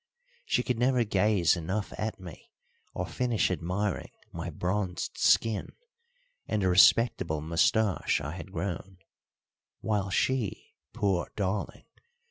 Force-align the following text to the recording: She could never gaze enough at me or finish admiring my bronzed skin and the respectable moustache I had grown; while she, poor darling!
She 0.45 0.63
could 0.63 0.79
never 0.79 1.03
gaze 1.03 1.55
enough 1.55 1.93
at 1.95 2.19
me 2.19 2.49
or 2.95 3.05
finish 3.05 3.51
admiring 3.51 4.09
my 4.31 4.49
bronzed 4.49 5.15
skin 5.19 5.73
and 6.47 6.63
the 6.63 6.69
respectable 6.69 7.39
moustache 7.39 8.19
I 8.19 8.31
had 8.31 8.51
grown; 8.51 8.97
while 9.81 10.09
she, 10.09 10.73
poor 10.91 11.31
darling! 11.35 11.85